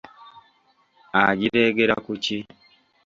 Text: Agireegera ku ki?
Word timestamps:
Agireegera 1.23 1.95
ku 2.05 2.13
ki? 2.23 2.37